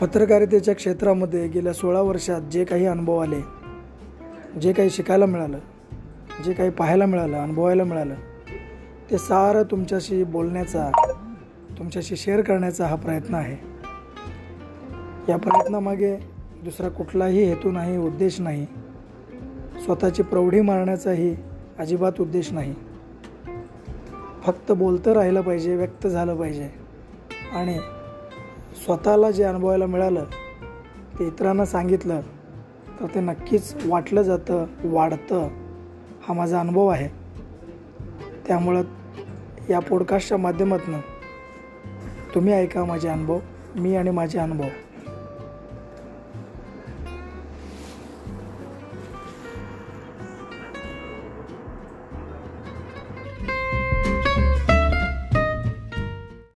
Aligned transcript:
पत्रकारितेच्या 0.00 0.74
क्षेत्रामध्ये 0.74 1.48
गेल्या 1.48 1.72
सोळा 1.72 2.00
वर्षात 2.00 2.40
जे 2.40 2.64
काही 2.64 2.86
अनुभव 2.86 3.18
आले 3.18 3.40
जे 4.60 4.72
काही 4.72 4.90
शिकायला 4.90 5.26
मिळालं 5.26 5.58
जे 6.44 6.52
काही 6.52 6.70
पाहायला 6.70 7.06
मिळालं 7.06 7.36
अनुभवायला 7.36 7.84
मिळालं 7.84 8.14
ते 9.10 9.18
सारं 9.18 9.62
तुमच्याशी 9.62 10.24
बोलण्याचा 10.24 10.90
तुमच्याशी 11.78 12.16
शेअर 12.16 12.40
करण्याचा 12.40 12.86
हा 12.86 12.96
प्रयत्न 12.96 13.34
आहे. 13.34 13.56
या 15.28 15.36
प्रयत्नामागे 15.36 16.16
दुसरा 16.64 16.88
कुठलाही 16.88 17.44
हेतू 17.44 17.70
नाही 17.70 17.96
उद्देश 17.96 18.40
नाही. 18.40 18.66
स्वतःची 19.84 20.22
प्रौढी 20.22 20.60
मारण्याचाही 20.60 21.36
अजिबात 21.78 22.12
उद्देश 22.20 22.52
नाही. 22.52 22.74
फक्त 24.42 24.72
बोलतं 24.72 25.12
राहिलं 25.12 25.40
पाहिजे 25.40 25.76
व्यक्त 25.76 26.06
झालं 26.06 26.36
पाहिजे. 26.36 26.70
आणि 27.52 27.78
स्वतःला 28.74 29.30
जे 29.30 29.42
अनुभवायला 29.42 29.86
मिळालं 29.86 30.24
ते 31.18 31.26
इतरांना 31.26 31.64
सांगितलं 31.64 32.20
तर 33.00 33.06
ते 33.14 33.20
नक्कीच 33.20 33.74
वाटलं 33.86 34.22
जातं 34.22 34.66
वाढतं. 34.84 35.48
हा 36.22 36.34
माझा 36.34 36.60
अनुभव 36.60 36.86
आहे. 36.86 37.08
त्यामुळं 38.46 38.82
या 39.70 39.80
पॉडकास्टच्या 39.80 40.38
माध्यमातून 40.38 41.00
तुम्ही 42.34 42.52
ऐका 42.52 42.84
माझे 42.84 43.08
अनुभव 43.08 43.38
मी 43.76 43.96
आणि 43.96 44.10
माझे 44.10 44.38
अनुभव. 44.38 44.66